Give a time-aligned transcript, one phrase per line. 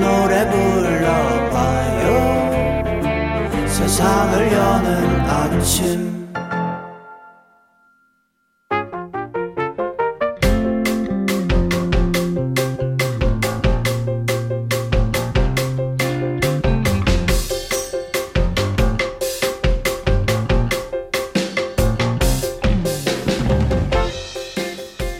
[0.00, 2.08] 노래 불러봐요
[3.66, 6.18] 세상을 여는 아침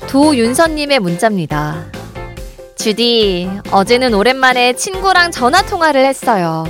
[0.08, 1.97] 도윤선님의 문자입니다.
[2.78, 6.64] 주디, 어제는 오랜만에 친구랑 전화 통화를 했어요.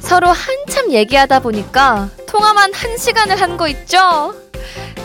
[0.00, 4.34] 서로 한참 얘기하다 보니까 통화만 한 시간을 한 거 있죠?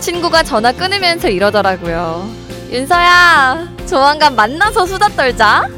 [0.00, 2.26] 친구가 전화 끊으면서 이러더라고요.
[2.70, 5.68] 윤서야, 조만간 만나서 수다 떨자.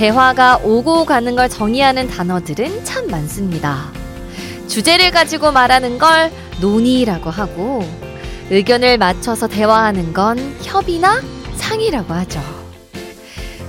[0.00, 3.92] 대화가 오고 가는 걸 정의하는 단어들은 참 많습니다.
[4.66, 7.86] 주제를 가지고 말하는 걸 논의라고 하고,
[8.48, 11.20] 의견을 맞춰서 대화하는 건 협의나
[11.56, 12.40] 상의라고 하죠.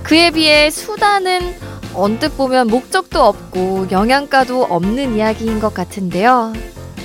[0.03, 1.53] 그에 비해 수다는
[1.93, 6.53] 언뜻 보면 목적도 없고 영양가도 없는 이야기인 것 같은데요.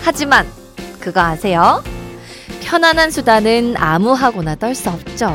[0.02, 0.47] 하지만
[1.00, 1.82] 그거 아세요?
[2.62, 5.32] 편안한 수다는 아무하고나 떨 수 없죠.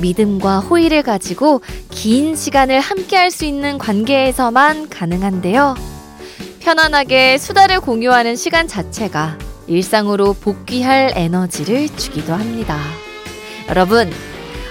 [0.00, 1.60] 믿음과 호의를 가지고
[1.98, 5.74] 긴 시간을 함께 할 수 있는 관계에서만 가능한데요.
[6.60, 12.78] 편안하게 수다를 공유하는 시간 자체가 일상으로 복귀할 에너지를 주기도 합니다.
[13.68, 14.12] 여러분,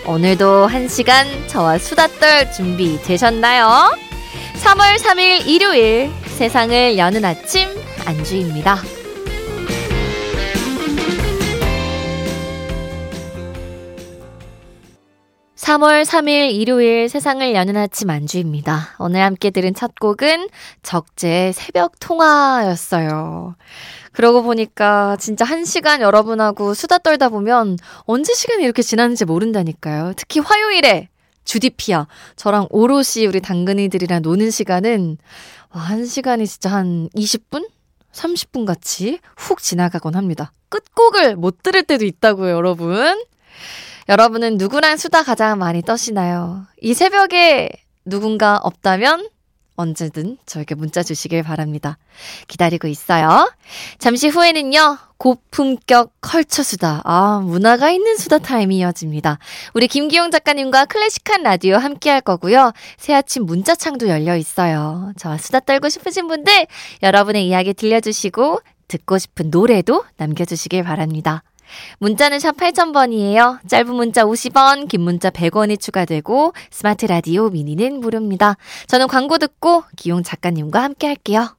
[0.06, 3.94] 오늘도 한 시간 저와 수다 떨 준비 되셨나요?
[4.64, 7.68] 3월 3일 일요일 세상을 여는 아침
[8.06, 8.82] 안주입니다.
[15.68, 18.96] 3월 3일 일요일 세상을 여는 아침 안주입니다.
[19.00, 20.48] 오늘 함께 들은 첫 곡은
[20.82, 23.54] 적재 새벽 통화였어요.
[24.14, 30.14] 그러고 보니까 진짜 한 시간 여러분하고 수다 떨다 보면 언제 시간이 이렇게 지났는지 모른다니까요.
[30.16, 31.10] 특히 화요일에
[31.44, 32.08] 주디피아
[32.38, 35.18] 저랑 오롯이 우리 당근이들이랑 노는 시간은
[35.72, 37.68] 와, 한 시간이 진짜 한 20분?
[38.14, 40.54] 30분 같이 훅 지나가곤 합니다.
[40.70, 43.22] 끝곡을 못 들을 때도 있다고요, 여러분.
[44.10, 46.66] 여러분은 누구랑 수다 가장 많이 떠시나요?
[46.82, 47.70] 이 새벽에
[48.06, 49.28] 누군가 없다면
[49.76, 51.98] 언제든 저에게 문자 주시길 바랍니다.
[52.48, 53.52] 기다리고 있어요.
[54.00, 57.02] 잠시 후에는요, 고품격 컬처 수다.
[57.04, 59.38] 아, 문화가 있는 수다 타임이 이어집니다.
[59.74, 62.72] 우리 김기용 작가님과 클래식한 라디오 함께 할 거고요.
[62.98, 65.12] 새 아침 문자창도 열려 있어요.
[65.18, 66.66] 저와 수다 떨고 싶으신 분들,
[67.04, 71.44] 여러분의 이야기 들려주시고, 듣고 싶은 노래도 남겨주시길 바랍니다.
[72.00, 73.68] 문자는 샵 8000번이에요.
[73.68, 78.56] 짧은 문자 50원, 긴 문자 100원이 추가되고 스마트 라디오 미니는 무료입니다.
[78.88, 81.56] 저는 광고 듣고 기용 작가님과 함께 할게요.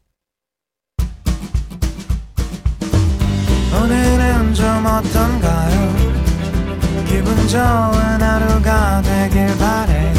[3.81, 6.09] 오늘은 좀 어떤가요?
[7.07, 10.15] 기분 좋은 하루가 되길 바래요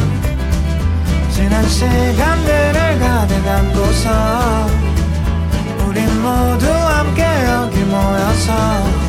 [1.30, 4.10] 지난 시간들을 가득 안고서
[5.88, 9.09] 우린 모두 함께 여기 모여서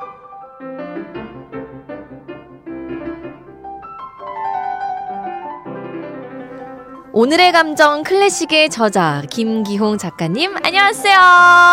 [7.21, 11.19] 오늘의 감정 클래식의 저자 김기홍 작가님 안녕하세요.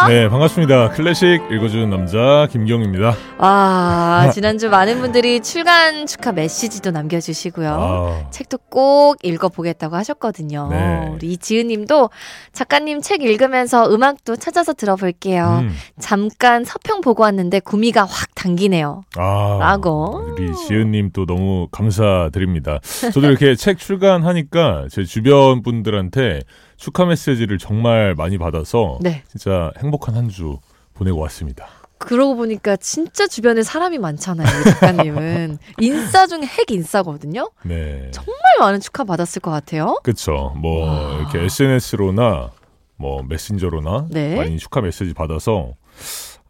[0.08, 0.90] 네, 반갑습니다.
[0.90, 3.14] 클래식 읽어주는 남자 김기홍입니다.
[3.38, 7.70] 와 지난주 많은 분들이 출간 축하 메시지도 남겨주시고요.
[7.70, 10.68] 아, 책도 꼭 읽어보겠다고 하셨거든요.
[10.70, 11.08] 네.
[11.14, 12.10] 우리 이지은님도
[12.52, 15.60] 작가님 책 읽으면서 음악도 찾아서 들어볼게요.
[15.62, 19.00] 음, 잠깐 서평 보고 왔는데 구미가 확 당기네요.
[19.16, 20.26] 아, 라고.
[20.36, 22.80] 우리 지은님 또 너무 감사드립니다.
[23.14, 26.40] 저도 이렇게 책 출간하니까 제 주변 주변 분들한테
[26.76, 29.23] 축하 메시지를 정말 많이 받아서 네.
[29.31, 30.58] 진짜 행복한 한 주
[30.94, 31.67] 보내고 왔습니다.
[31.99, 34.46] 그러고 보니까 진짜 주변에 사람이 많잖아요.
[34.46, 37.50] 이 작가님은 인싸 중에 핵 인싸거든요.
[37.62, 38.08] 네.
[38.12, 39.99] 정말 많은 축하 받았을 것 같아요.
[40.02, 40.52] 그쵸.
[40.56, 41.19] 뭐, 와.
[41.19, 42.50] 이렇게 SNS로나,
[42.96, 44.37] 뭐, 메신저로나, 네.
[44.37, 45.73] 많이 축하 메시지 받아서,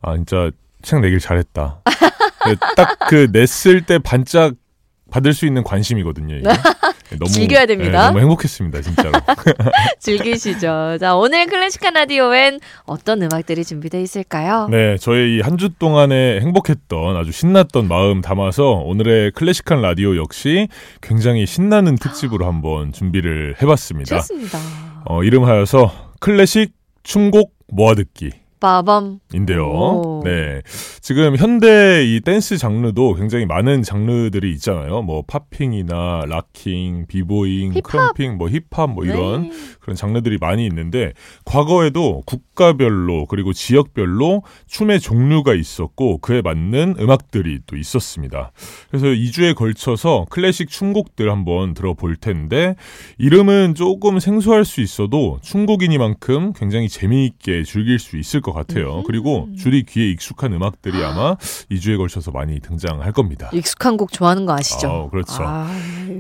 [0.03, 0.51] 아, 진짜,
[0.83, 1.83] 책 내길 잘했다.
[2.77, 4.55] 딱 그 냈을 때 반짝
[5.11, 6.37] 받을 수 있는 관심이거든요.
[7.17, 8.01] 너무, 즐겨야 됩니다.
[8.01, 9.13] 네, 너무 행복했습니다, 진짜로.
[10.01, 10.99] 즐기시죠.
[11.01, 14.69] 자, 오늘 클래식한 라디오엔 어떤 음악들이 준비되어 있을까요?
[14.71, 14.97] 네,
[15.39, 20.69] 이한주 동안에 행복했던 아주 신났던 마음 담아서 오늘의 클래식한 라디오 역시
[21.01, 24.19] 굉장히 신나는 특집으로 한번 준비를 해봤습니다.
[24.19, 24.59] 좋습니다.
[25.07, 26.73] 어, 이름하여서 클래식
[27.03, 28.48] 춤곡 모아듣기.
[28.61, 29.21] 빠밤.
[29.33, 29.67] 인데요.
[29.67, 30.23] 오.
[30.25, 30.63] 네.
[31.01, 35.03] 지금 현대 이 댄스 장르도 굉장히 많은 장르들이 있잖아요.
[35.03, 37.83] 뭐 popping이나 locking, 비보잉, 힙합.
[37.83, 39.51] krumping, 뭐 힙합 뭐 이런 네.
[39.81, 41.13] 그런 장르들이 많이 있는데
[41.45, 48.53] 과거에도 국가별로 그리고 지역별로 춤의 종류가 있었고 그에 맞는 음악들이 또 있었습니다.
[48.91, 52.75] 그래서 2주에 걸쳐서 클래식 춤곡들 한번 들어볼 텐데
[53.19, 58.99] 이름은 조금 생소할 수 있어도 춤곡이니만큼 굉장히 재미있게 즐길 수 있을 것 같아요.
[58.99, 59.03] 음.
[59.07, 61.37] 그리고 주디 귀에 익숙한 음악들이 아마
[61.71, 63.51] 2주에 걸쳐서 많이 등장할 겁니다.
[63.53, 64.89] 익숙한 곡 좋아하는 거 아시죠?
[64.89, 65.43] 아, 그렇죠.
[65.45, 65.69] 아,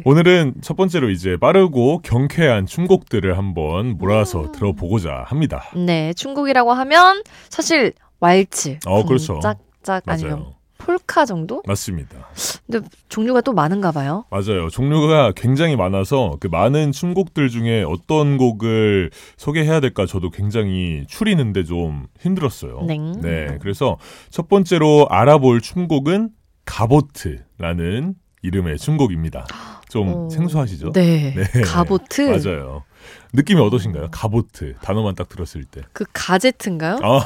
[0.05, 4.53] 오늘은 첫 번째로 이제 빠르고 경쾌한 춤곡들을 한번 몰아서 음.
[4.53, 5.65] 들어보고자 합니다.
[5.75, 9.41] 네, 춤곡이라고 하면 사실 왈츠, 어, 그렇죠.
[9.41, 10.58] 짝짝 아니면 맞아요.
[10.89, 11.63] 폴카 정도?
[11.67, 12.31] 맞습니다.
[12.67, 14.25] 근데 종류가 또 많은가 봐요.
[14.31, 14.71] 맞아요.
[14.71, 22.07] 종류가 굉장히 많아서 그 많은 춤곡들 중에 어떤 곡을 소개해야 될까 저도 굉장히 추리는데 좀
[22.21, 22.85] 힘들었어요.
[22.87, 22.97] 네.
[23.21, 23.59] 네.
[23.61, 23.99] 그래서
[24.31, 26.31] 첫 번째로 알아볼 춤곡은
[26.65, 29.47] 가보트라는 이름의 춤곡입니다.
[29.91, 30.93] 좀 어, 생소하시죠?
[30.93, 31.35] 네.
[31.35, 31.61] 네.
[31.67, 32.23] 가보트.
[32.23, 32.85] 맞아요.
[33.33, 34.09] 느낌이 어떠신가요?
[34.11, 35.83] 가보트 단어만 딱 들었을 때.
[35.93, 36.99] 그 가제트인가요?
[37.03, 37.21] 아,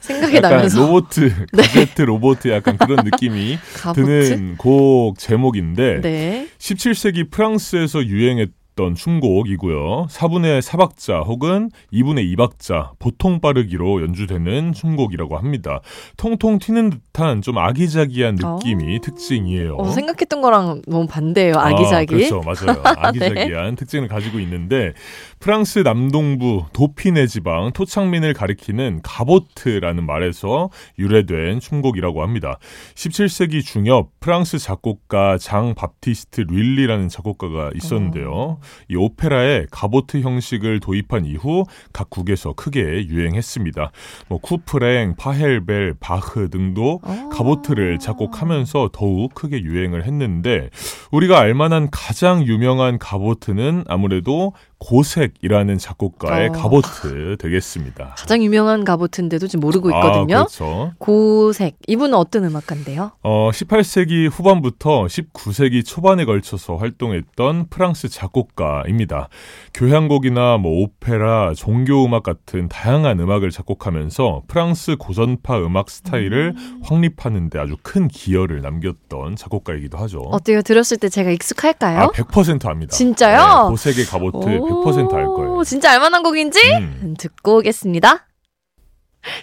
[0.00, 3.58] 생각이 나면서 로보트, 가제트 로보트 약간 그런 느낌이.
[3.94, 6.48] 드는 곡 제목인데 네.
[6.58, 8.59] 17세기 프랑스에서 유행했던
[8.94, 10.06] 춤곡이고요.
[10.10, 15.80] 4분의 4박자 혹은 2분의 2박자 보통 빠르기로 연주되는 춤곡이라고 합니다.
[16.16, 19.00] 통통 튀는 듯한 좀 아기자기한 느낌이 어.
[19.00, 19.76] 특징이에요.
[19.76, 21.54] 어, 생각했던 거랑 너무 반대예요.
[21.56, 22.16] 아기자기.
[22.16, 22.26] 네.
[22.26, 22.82] 아, 그렇죠, 맞아요.
[22.84, 24.92] 아기자기한 특징을 가지고 있는데
[25.40, 32.58] 프랑스 남동부 도피네 지방 토착민을 가리키는 가보트라는 말에서 유래된 춤곡이라고 합니다.
[32.94, 38.58] 17세기 중엽 프랑스 작곡가 장 바티스트 릴리라는 작곡가가 있었는데요.
[38.90, 41.64] 이 오페라에 가보트 형식을 도입한 이후
[41.94, 43.92] 각국에서 크게 유행했습니다.
[44.28, 47.28] 뭐 쿠프랭, 파헬벨, 바흐 등도 어.
[47.32, 50.68] 가보트를 작곡하면서 더욱 크게 유행을 했는데
[51.10, 56.52] 우리가 알만한 가장 유명한 가보트는 아무래도 고색 이라는 작곡가의 어.
[56.52, 58.14] 가보트 되겠습니다.
[58.16, 60.26] 가장 유명한 가보트인데도 지금 모르고 아, 있거든요.
[60.26, 60.92] 그렇죠.
[60.98, 61.76] 고색.
[61.86, 63.12] 이분은 어떤 음악가인데요?
[63.22, 69.28] 어, 18세기 후반부터 19세기 초반에 걸쳐서 활동했던 프랑스 작곡가입니다.
[69.74, 77.76] 교향곡이나 뭐 오페라, 종교음악 같은 다양한 음악을 작곡하면서 프랑스 고전파 음악 스타일을 확립하는 데 아주
[77.82, 80.20] 큰 기여를 남겼던 작곡가이기도 하죠.
[80.20, 80.62] 어때요?
[80.62, 82.00] 들었을 때 제가 익숙할까요?
[82.00, 82.92] 아, 100% 압니다.
[82.96, 83.64] 진짜요?
[83.64, 85.64] 네, 고색의 가보트 오, 100%알 거예요.
[85.64, 87.14] 진짜 알만한 곡인지 음.
[87.18, 88.26] 듣고 오겠습니다.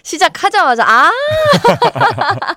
[0.02, 1.10] 시작하자마자 아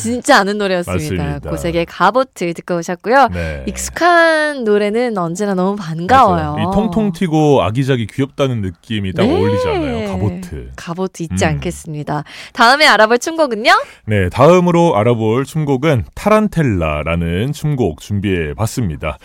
[0.00, 1.24] 진짜 아는 노래였습니다.
[1.24, 1.50] 맞습니다.
[1.50, 3.28] 고색의 가보트 듣고 오셨고요.
[3.32, 3.64] 네.
[3.66, 6.54] 익숙한 노래는 언제나 너무 반가워요.
[6.54, 6.56] 맞아요.
[6.60, 9.32] 이 통통 튀고 아기자기 귀엽다는 느낌이 딱 네.
[9.34, 10.08] 어울리잖아요.
[10.12, 10.70] 가보트.
[10.76, 11.48] 가보트 잊지 음.
[11.50, 12.24] 않겠습니다.
[12.52, 13.70] 다음에 알아볼 춤곡은요?
[14.06, 19.18] 네, 다음으로 알아볼 춤곡은 타란텔라라는 춤곡 준비해 봤습니다.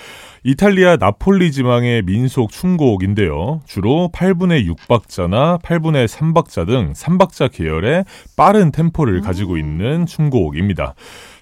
[0.49, 3.59] 이탈리아 나폴리 지방의 민속 춤곡인데요.
[3.65, 8.05] 주로 8분의 6박자나 8분의 3박자 등 3박자 계열의
[8.37, 10.95] 빠른 템포를 가지고 있는 춤곡입니다.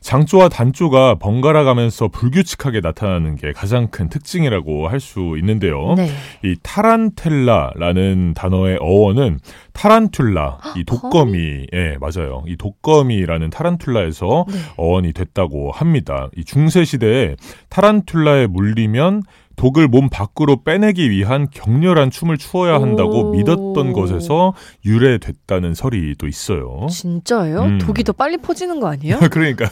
[0.05, 5.93] 장조와 단조가 번갈아 가면서 불규칙하게 나타나는 게 가장 큰 특징이라고 할 수 있는데요.
[5.95, 6.09] 네.
[6.43, 9.39] 이 타란텔라라는 단어의 어원은
[9.73, 12.43] 타란툴라, 이 독거미, 예, 맞아요.
[12.47, 14.57] 이 독거미라는 타란툴라에서 네.
[14.77, 16.29] 어원이 됐다고 합니다.
[16.37, 17.35] 이 중세 시대에
[17.69, 19.23] 타란툴라에 물리면
[19.55, 23.31] 독을 몸 밖으로 빼내기 위한 격렬한 춤을 추어야 한다고 오.
[23.31, 24.53] 믿었던 것에서
[24.85, 26.87] 유래됐다는 설이 또 있어요.
[26.89, 27.61] 진짜예요?
[27.61, 27.77] 음.
[27.79, 29.19] 독이 더 빨리 퍼지는 거 아니에요?
[29.31, 29.69] 그러니까요.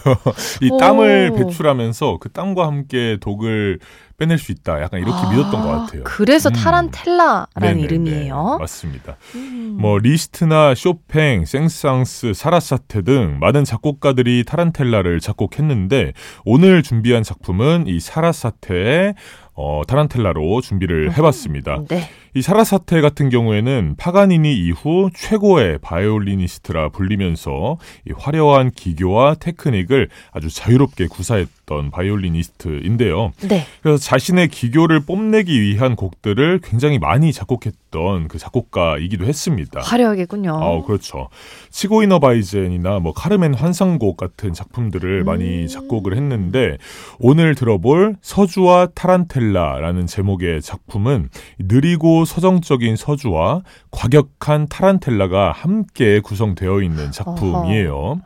[0.62, 0.78] 이 오.
[0.78, 3.80] 땀을 배출하면서 그 땀과 함께 독을
[4.18, 4.82] 빼낼 수 있다.
[4.82, 6.04] 약간 이렇게 아, 믿었던 것 같아요.
[6.04, 6.54] 그래서 음.
[6.54, 7.80] 타란텔라라는.
[7.80, 8.58] 이름이에요.
[8.60, 9.18] 맞습니다.
[9.36, 9.78] 음.
[9.80, 16.14] 뭐 리스트나 쇼팽, 생상스, 사라사테 등 많은 작곡가들이 타란텔라를 작곡했는데
[16.46, 19.16] 오늘 준비한 작품은 이 사라사테의
[19.56, 21.84] 어, 타란텔라로 준비를 해봤습니다.
[21.88, 22.10] 네.
[22.36, 31.06] 이 사라사테 같은 경우에는 파가니니 이후 최고의 바이올리니스트라 불리면서 이 화려한 기교와 테크닉을 아주 자유롭게
[31.08, 33.34] 구사했던 바이올리니스트인데요.
[33.48, 33.68] 네.
[33.84, 39.82] 그래서 자신의 기교를 뽐내기 위한 곡들을 굉장히 많이 작곡했던 그 작곡가이기도 했습니다.
[39.82, 40.54] 화려하겠군요.
[40.54, 41.30] 어, 그렇죠.
[41.70, 46.78] 치고이너 바이젠이나 뭐 카르멘 환상곡 같은 작품들을 많이 작곡을 했는데
[47.20, 57.12] 오늘 들어볼 서주와 타란텔라 라는 제목의 작품은 느리고 서정적인 서주와 과격한 타란텔라가 함께 구성되어 있는
[57.12, 58.22] 작품이에요.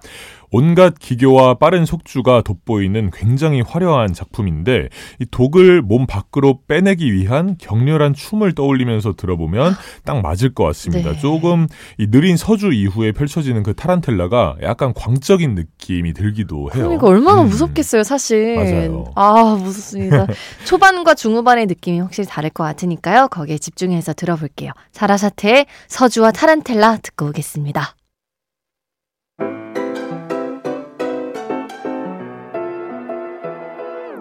[0.51, 4.89] 온갖 기교와 빠른 속주가 돋보이는 굉장히 화려한 작품인데
[5.19, 9.75] 이 독을 몸 밖으로 빼내기 위한 격렬한 춤을 떠올리면서 들어보면
[10.05, 11.11] 딱 맞을 것 같습니다.
[11.11, 11.19] 네.
[11.19, 16.83] 조금 이 느린 서주 이후에 펼쳐지는 그 타란텔라가 약간 광적인 느낌이 들기도 해요.
[16.85, 17.49] 그러니까 얼마나 음.
[17.49, 18.55] 무섭겠어요, 사실.
[18.55, 19.05] 맞아요.
[19.15, 20.27] 아, 무섭습니다.
[20.65, 23.27] 초반과 중후반의 느낌이 확실히 다를 것 같으니까요.
[23.27, 24.71] 거기에 집중해서 들어볼게요.
[24.91, 27.96] 사라사테의 서주와 타란텔라 듣고 오겠습니다.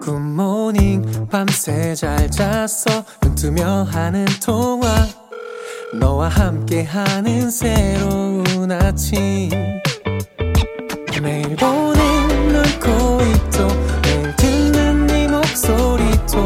[0.07, 3.03] 굿모닝 밤새 잘 잤어?
[3.19, 4.87] 눈 뜨며 하는 통화.
[5.99, 9.49] 너와 함께하는 새로운 아침.
[11.21, 13.67] 매일 보는 널 코있도
[14.03, 16.37] 매일 듣는 네 목소리도.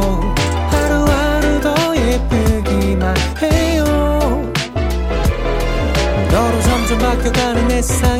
[0.71, 3.83] 하루하루 더 예쁘기만 해요.
[6.31, 8.10] 너로 점점 바뀌어가는 내세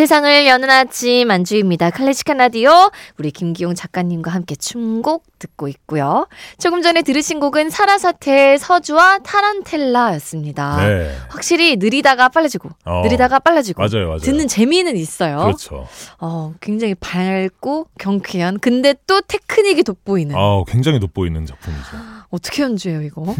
[0.00, 1.90] 세상을 여는 아침 안주입니다.
[1.90, 2.70] 클래식한 라디오
[3.18, 6.26] 우리 김기용 작가님과 함께 춤곡 듣고 있고요.
[6.56, 10.76] 조금 전에 들으신 곡은 사라사테의 서주와 타란텔라였습니다.
[10.78, 11.14] 네.
[11.28, 13.02] 확실히 느리다가 빨라지고 어.
[13.02, 14.20] 느리다가 빨라지고 맞아요, 맞아요.
[14.20, 15.36] 듣는 재미는 있어요.
[15.40, 15.86] 그렇죠.
[16.18, 22.19] 어, 굉장히 밝고 경쾌한 근데 또 테크닉이 돋보이는 아, 굉장히 돋보이는 작품이죠.
[22.30, 23.24] 어떻게 연주해요 이거?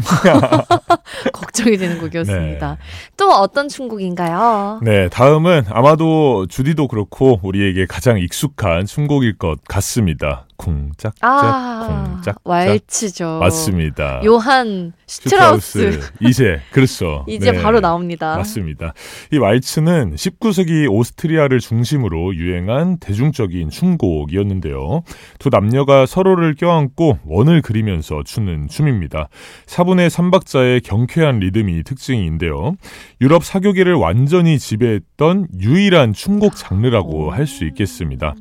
[1.33, 2.77] 걱정이 되는 곡이었습니다.
[3.17, 4.81] 또 어떤 춤곡인가요?
[4.83, 10.45] 네, 다음은 아마도 주디도 그렇고 우리에게 가장 익숙한 춤곡일 것 같습니다.
[10.61, 12.39] 쿵짝짝, 아, 쿵짝짝.
[12.43, 13.39] 왈츠죠.
[13.39, 14.21] 맞습니다.
[14.25, 15.99] 요한 슈트라우스.
[16.21, 17.25] 이세, 그렇죠.
[17.27, 17.61] 이제 네.
[17.61, 18.37] 바로 나옵니다.
[18.37, 18.93] 맞습니다.
[19.31, 25.03] 이 왈츠는 19세기 오스트리아를 중심으로 유행한 대중적인 춤곡이었는데요.
[25.39, 29.29] 두 남녀가 서로를 껴안고 원을 그리면서 추는 춤입니다.
[29.65, 32.75] 4분의 3박자의 경쾌한 리듬이 특징인데요.
[33.19, 38.33] 유럽 사교계를 완전히 지배했던 유일한 춤곡 장르라고 할 수 있겠습니다.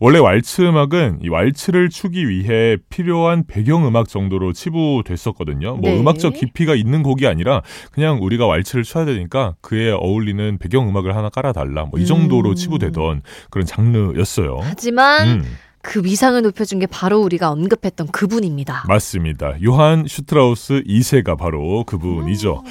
[0.00, 5.76] 원래 왈츠 음악은 이 왈츠를 추기 위해 필요한 배경 음악 정도로 치부됐었거든요.
[5.76, 5.98] 뭐 네.
[6.00, 11.28] 음악적 깊이가 있는 곡이 아니라 그냥 우리가 왈츠를 춰야 되니까 그에 어울리는 배경 음악을 하나
[11.28, 11.86] 깔아달라.
[11.86, 12.54] 뭐 이 정도로 음.
[12.54, 14.58] 치부되던 그런 장르였어요.
[14.62, 15.44] 하지만 음,
[15.80, 18.84] 그 위상을 높여준 게 바로 우리가 언급했던 그분입니다.
[18.88, 19.54] 맞습니다.
[19.64, 22.62] 요한 슈트라우스 2세가 바로 그분이죠.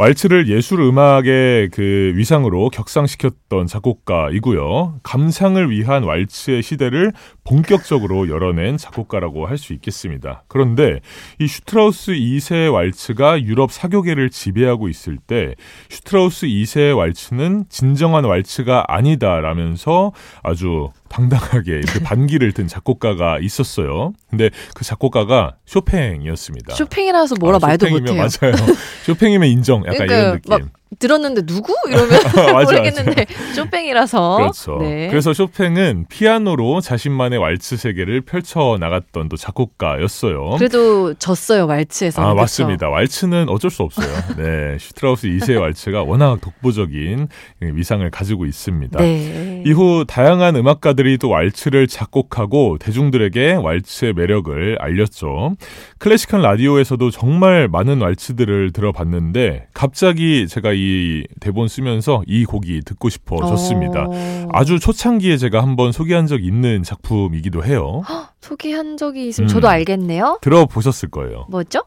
[0.00, 5.00] 왈츠를 예술 음악의 그 위상으로 격상시켰던 작곡가이고요.
[5.02, 7.10] 감상을 위한 왈츠의 시대를
[7.42, 10.44] 본격적으로 열어낸 작곡가라고 할 수 있겠습니다.
[10.46, 11.00] 그런데
[11.40, 15.56] 이 슈트라우스 2세 왈츠가 유럽 사교계를 지배하고 있을 때
[15.88, 20.12] 슈트라우스 2세 왈츠는 진정한 왈츠가 아니다라면서
[20.44, 24.12] 아주 당당하게 이렇게 반기를 든 작곡가가 있었어요.
[24.28, 26.74] 근데 그 작곡가가 쇼팽이었습니다.
[26.74, 28.14] 쇼팽이라서 뭐라 아, 말도 못해요.
[28.16, 28.54] 맞아요.
[29.06, 29.82] 쇼팽이면 인정.
[29.86, 30.70] 약간 그러니까 이런 느낌.
[30.90, 32.08] 막 들었는데 누구 이러면
[32.52, 34.78] 맞아, 모르겠는데 쇼팽이라서 그렇죠.
[34.80, 35.08] 네.
[35.08, 40.56] 그래서 쇼팽은 피아노로 자신만의 왈츠 세계를 펼쳐 나갔던 또 작곡가였어요.
[40.58, 42.22] 그래도 졌어요 왈츠에서.
[42.22, 42.88] 아, 맞습니다.
[42.88, 44.08] 왈츠는 어쩔 수 없어요.
[44.36, 44.76] 네.
[44.80, 47.28] 슈트라우스 2세의 왈츠가 워낙 독보적인
[47.60, 48.98] 위상을 가지고 있습니다.
[48.98, 49.62] 네.
[49.66, 55.56] 이후 다양한 음악가들이 또 왈츠를 작곡하고 대중들에게 왈츠의 매력을 알렸죠.
[55.98, 64.06] 클래식한 라디오에서도 정말 많은 왈츠들을 들어봤는데 갑자기 제가 이 대본 쓰면서 이 곡이 듣고 싶어졌습니다.
[64.08, 64.48] 어.
[64.52, 68.02] 아주 초창기에 제가 한번 소개한 적 있는 작품이기도 해요.
[68.40, 69.52] 소개한 적이 있으면 음.
[69.52, 70.38] 저도 알겠네요.
[70.42, 71.46] 들어보셨을 거예요.
[71.50, 71.82] 뭐죠?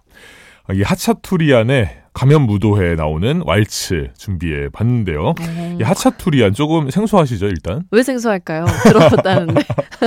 [0.74, 5.34] 이 하차투리안의 가면 무도회에 나오는 왈츠 준비해 봤는데요.
[5.40, 5.78] 음.
[5.80, 7.84] 이 하차투리안 조금 생소하시죠, 일단?
[7.92, 8.66] 왜 생소할까요?
[8.84, 9.62] 들어봤다는데.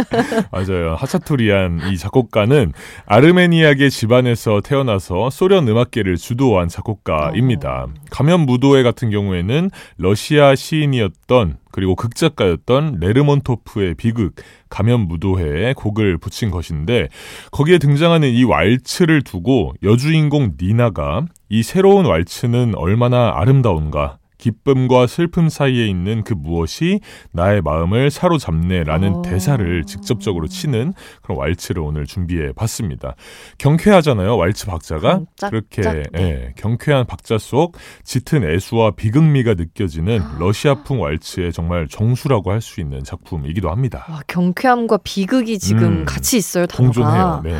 [0.52, 0.94] 맞아요.
[0.96, 2.72] 하차투리안 이 작곡가는
[3.06, 7.86] 아르메니아계 집안에서 태어나서 소련 음악계를 주도한 작곡가입니다.
[8.10, 14.36] 가면 무도회 같은 경우에는 러시아 시인이었던 그리고 극작가였던 레르몬토프의 비극
[14.68, 17.08] 가면 무도회에 곡을 붙인 것인데
[17.50, 25.86] 거기에 등장하는 이 왈츠를 두고 여주인공 니나가 이 새로운 왈츠는 얼마나 아름다운가 기쁨과 슬픔 사이에
[25.86, 27.00] 있는 그 무엇이
[27.30, 29.22] 나의 마음을 사로잡네라는 오.
[29.22, 33.14] 대사를 직접적으로 치는 그런 왈츠를 오늘 준비해 봤습니다.
[33.58, 35.16] 경쾌하잖아요, 왈츠 박자가.
[35.18, 36.20] 음, 짝, 그렇게 짝, 네.
[36.20, 40.36] 예, 경쾌한 박자 속 짙은 애수와 비극미가 느껴지는 아.
[40.38, 44.06] 러시아풍 왈츠의 정말 정수라고 할 수 있는 작품이기도 합니다.
[44.08, 46.94] 와, 경쾌함과 비극이 지금 음, 같이 있어요, 단어가.
[47.02, 47.40] 공존해요.
[47.44, 47.52] 네.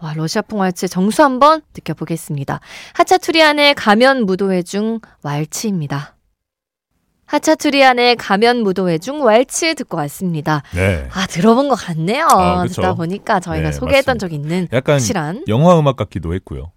[0.00, 2.60] 와, 러시아 풍 왈츠의 정수 한번 느껴보겠습니다.
[2.94, 6.16] 하차투리안의 가면 무도회 중 왈츠입니다.
[7.26, 10.62] 하차투리안의 가면 무도회 중 왈츠 듣고 왔습니다.
[10.74, 11.06] 네.
[11.12, 12.26] 아, 들어본 것 같네요.
[12.28, 12.66] 아.
[12.66, 14.26] 듣다 보니까 저희가 네, 소개했던 맞습니다.
[14.26, 16.72] 적 있는 약간 확실한 영화 음악 같기도 했고요.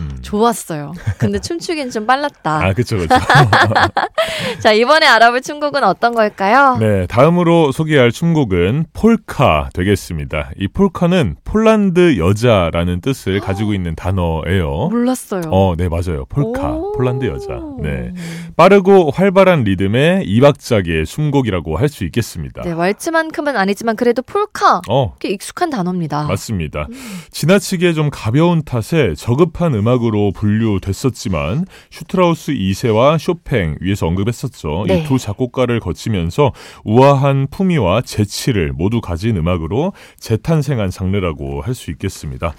[0.00, 0.18] 음.
[0.22, 0.92] 좋았어요.
[1.18, 2.64] 근데 춤추긴 좀 빨랐다.
[2.66, 3.14] 아, 그쵸, 그쵸.
[4.60, 6.76] 자, 이번에 알아볼 춤곡은 어떤 걸까요?
[6.78, 10.50] 네, 다음으로 소개할 춤곡은 폴카 되겠습니다.
[10.58, 14.88] 이 폴카는 폴란드 여자라는 뜻을 가지고 있는 단어예요.
[14.90, 15.42] 몰랐어요.
[15.50, 16.24] 어, 네, 맞아요.
[16.28, 16.72] 폴카.
[16.72, 16.92] 오.
[16.92, 17.60] 폴란드 여자.
[17.80, 18.12] 네.
[18.56, 22.62] 빠르고 활발한 리듬의 이박자기의 춤곡이라고 할 수 있겠습니다.
[22.62, 24.80] 네, 왈츠만큼은 아니지만 그래도 폴카.
[24.88, 26.24] 어, 꽤 익숙한 단어입니다.
[26.24, 26.88] 맞습니다.
[27.30, 34.84] 지나치게 좀 가벼운 탓에 저급한 음악으로 분류됐었지만 슈트라우스 2세와 쇼팽 위에서 언급했었죠.
[34.88, 35.00] 네.
[35.00, 36.52] 이 두 작곡가를 거치면서
[36.84, 42.54] 우아한 품위와 재치를 모두 가진 음악으로 재탄생한 장르라고 할 수 있겠습니다.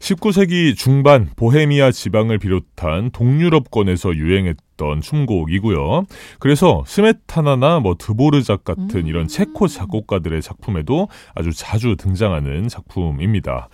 [0.00, 6.04] 19세기 중반 보헤미아 지방을 비롯한 동유럽권에서 유행했던 춤곡이고요.
[6.38, 13.68] 그래서 스메타나나 뭐 드보르작 같은 이런 체코 작곡가들의 작품에도 아주 자주 등장하는 작품입니다.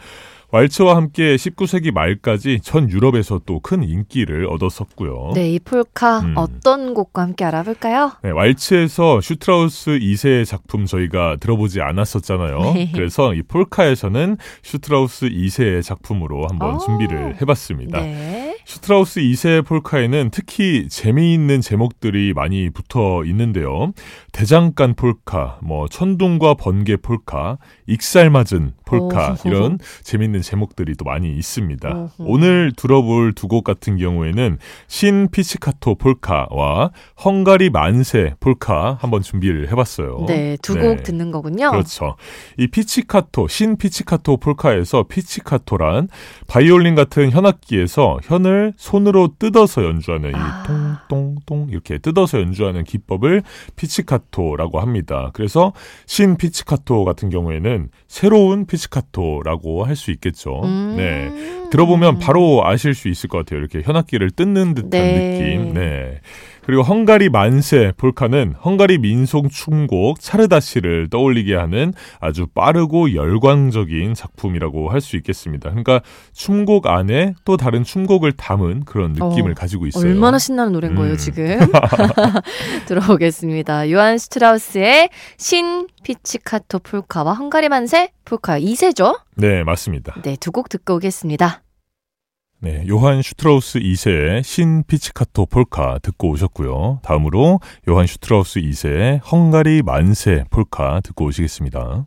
[0.52, 5.32] 왈츠와 함께 19세기 말까지 전 유럽에서 또 큰 인기를 얻었었고요.
[5.34, 6.34] 네, 이 폴카 음.
[6.36, 8.12] 어떤 곡과 함께 알아볼까요?
[8.22, 12.58] 네, 왈츠에서 슈트라우스 2세의 작품 저희가 들어보지 않았었잖아요.
[12.74, 12.90] 네.
[12.92, 16.78] 그래서 이 폴카에서는 슈트라우스 2세의 작품으로 한번 오.
[16.78, 18.00] 준비를 해봤습니다.
[18.00, 18.56] 네.
[18.64, 23.92] 슈트라우스 2세 폴카에는 특히 재미있는 제목들이 많이 붙어 있는데요.
[24.32, 29.48] 대장간 폴카, 뭐 천둥과 번개 폴카, 익살맞은 폴카 오.
[29.48, 31.88] 이런 재미있는 제목들이 또 많이 있습니다.
[31.90, 32.10] 오호.
[32.18, 36.92] 오늘 들어볼 두 곡 같은 경우에는 신 피치카토 폴카와
[37.24, 40.24] 헝가리 만세 폴카 한번 준비를 해봤어요.
[40.28, 40.80] 네, 두 네.
[40.82, 41.70] 곡 듣는 거군요.
[41.72, 42.16] 그렇죠.
[42.58, 46.08] 이 피치카토, 신 피치카토 폴카에서 피치카토란
[46.46, 50.38] 바이올린 같은 현악기에서 현을 손으로 뜯어서 연주하는 아.
[50.38, 53.42] 이 통통통 이렇게 뜯어서 연주하는 기법을
[53.76, 55.30] 피치카토라고 합니다.
[55.34, 55.72] 그래서
[56.06, 60.60] 신 피치카토 같은 경우에는 새로운 피치카토라고 할 수 있겠 죠.
[60.64, 60.94] 음.
[60.96, 61.68] 네.
[61.70, 63.60] 들어보면 바로 아실 수 있을 것 같아요.
[63.60, 65.38] 이렇게 현악기를 뜯는 듯한 네.
[65.38, 65.74] 느낌.
[65.74, 66.20] 네.
[66.64, 75.00] 그리고 헝가리 만세 폴카는 헝가리 민속 춤곡 차르다시를 떠올리게 하는 아주 빠르고 열광적인 작품이라고 할
[75.00, 75.70] 수 있겠습니다.
[75.70, 76.02] 그러니까
[76.34, 80.10] 춤곡 안에 또 다른 춤곡을 담은 그런 느낌을 어, 가지고 있어요.
[80.10, 81.16] 얼마나 신나는 노래인 거예요, 음.
[81.16, 81.58] 지금.
[82.86, 83.90] 들어보겠습니다.
[83.90, 89.20] 요한 슈트라우스의 신 피치카토 폴카와 헝가리 만세 폴카 2세죠?
[89.36, 90.14] 네, 맞습니다.
[90.22, 91.62] 네, 두 곡 듣고 오겠습니다.
[92.62, 97.00] 네, 요한 슈트라우스 2세의 신 피치카토 폴카 듣고 오셨고요.
[97.02, 102.04] 다음으로 요한 슈트라우스 2세의 헝가리 만세 폴카 듣고 오시겠습니다.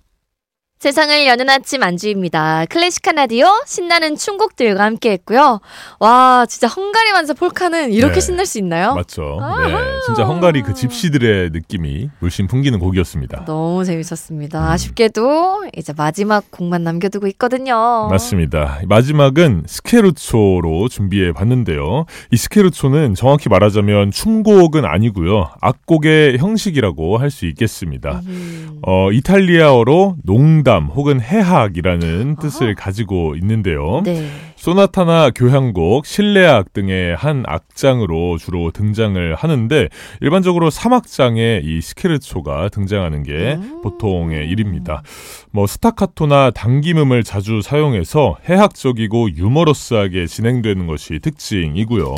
[0.84, 2.66] 세상을 여는 아침 안주희입니다.
[2.66, 5.62] 클래식한 라디오 신나는 춤곡들과 함께 했고요.
[6.02, 8.20] 와, 진짜 헝가리 만세 폴카는 이렇게 네.
[8.20, 8.94] 신날 수 있나요?
[8.94, 9.40] 맞죠?
[9.66, 9.74] 네,
[10.06, 13.46] 진짜 헝가리 그 집시들의 느낌이 물씬 풍기는 곡이었습니다.
[13.46, 14.60] 너무 재밌었습니다.
[14.60, 14.64] 음.
[14.72, 18.10] 아쉽게도 이제 마지막 곡만 남겨두고 있거든요.
[18.12, 18.82] 맞습니다.
[18.86, 22.08] 마지막은 스케르초로 준비해 봤는데요.
[22.30, 25.50] 이 스케르초는 정확히 말하자면 춤곡은 아니고요.
[25.62, 28.22] 악곡의 형식이라고 할 수 있겠습니다.
[28.28, 28.82] 음.
[28.86, 34.02] 어, 이탈리아어로 농담 혹은 해학이라는 뜻을 가지고 있는데요.
[34.04, 34.28] 네.
[34.56, 39.90] 소나타나 교향곡, 실내악 등의 한 악장으로 주로 등장을 하는데
[40.22, 43.82] 일반적으로 3악장에 이 스케르초가 등장하는 게 음.
[43.82, 45.04] 보통의 일입니다.
[45.52, 52.16] 뭐 스타카토나 당김음을 자주 사용해서 해학적이고 유머러스하게 진행되는 것이 특징이고요.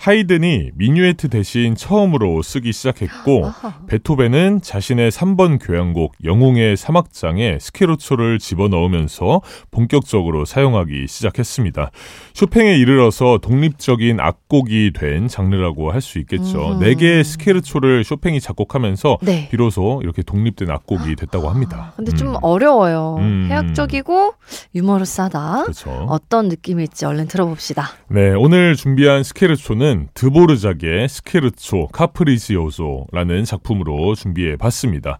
[0.00, 3.74] 하이든이 미뉴에트 대신 처음으로 쓰기 시작했고 아하.
[3.86, 11.90] 베토벤은 자신의 3번 교향곡 영웅의 3악장에 스케르초를 집어넣으면서 본격적으로 사용하기 시작했습니다.
[12.32, 16.76] 쇼팽에 이르러서 독립적인 악곡이 된 장르라고 할 수 있겠죠.
[16.76, 16.80] 음.
[16.80, 19.48] 네 개의 스케르초를 쇼팽이 작곡하면서 네.
[19.50, 21.92] 비로소 이렇게 독립된 악곡이 됐다고 합니다.
[21.94, 23.16] 근데 좀 음, 어려워요.
[23.18, 23.48] 음.
[23.50, 24.32] 해학적이고
[24.74, 25.64] 유머러스하다.
[25.64, 25.90] 그렇죠.
[26.08, 27.90] 어떤 느낌일지 얼른 들어봅시다.
[28.08, 35.18] 네, 오늘 준비한 스케르초는 드보르작의 스케르초 카프리치오소라는 작품으로 준비해 봤습니다.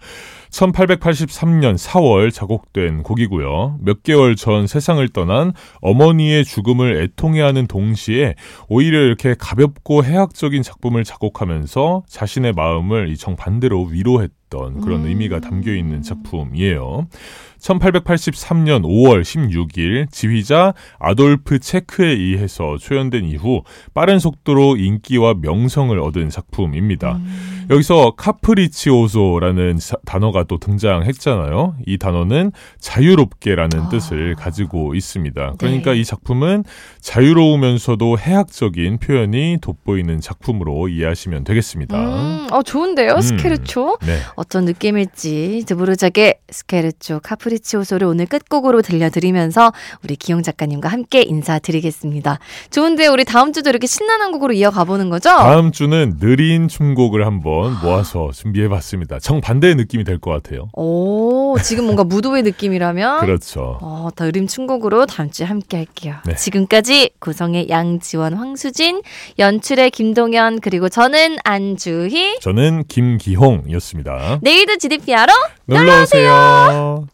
[0.50, 3.78] 1883년 4월 작곡된 곡이고요.
[3.80, 8.34] 몇 개월 전 세상을 떠난 어머니의 죽음을 애통해하는 동시에
[8.68, 15.06] 오히려 이렇게 가볍고 해학적인 작품을 작곡하면서 자신의 마음을 이 정반대로 위로했던 그런 음.
[15.06, 17.06] 의미가 담겨 있는 작품이에요.
[17.60, 23.62] 1883년 5월 16일 지휘자 아돌프 체크에 의해서 초연된 이후
[23.94, 27.16] 빠른 속도로 인기와 명성을 얻은 작품입니다.
[27.16, 27.66] 음.
[27.70, 31.76] 여기서 카프리치오소라는 자- 단어가 또 등장했잖아요.
[31.86, 33.88] 이 단어는 자유롭게라는 아.
[33.90, 35.54] 뜻을 가지고 있습니다.
[35.58, 36.00] 그러니까 네.
[36.00, 36.64] 이 작품은
[37.00, 41.96] 자유로우면서도 해학적인 표현이 돋보이는 작품으로 이해하시면 되겠습니다.
[41.98, 43.20] 음, 어, 좋은데요, 음.
[43.20, 43.98] 스케르초?
[44.02, 44.18] 네.
[44.36, 52.38] 어떤 느낌일지 드보르작의 스케르초 카프 리치오소를 오늘 끝곡으로 들려드리면서 우리 기용 작가님과 함께 인사드리겠습니다.
[52.70, 55.28] 좋은데 우리 다음 주도 이렇게 신나는 곡으로 이어가 보는 거죠?
[55.30, 59.18] 다음 주는 느린 춤곡을 한번 모아서 준비해봤습니다.
[59.18, 60.68] 정반대의 느낌이 될 것 같아요.
[60.74, 63.78] 오, 지금 뭔가 무도의 느낌이라면 그렇죠.
[63.80, 66.14] 어, 더 의림 춘곡으로 다음 주에 함께 할게요.
[66.26, 66.34] 네.
[66.34, 69.02] 지금까지 구성의 양지원, 황수진,
[69.38, 72.38] 연출의 김동현, 그리고 저는 안주희.
[72.40, 74.38] 저는 김기홍이었습니다.
[74.42, 75.32] 내일도 GDP하러
[75.66, 77.06] 놀러 오세요.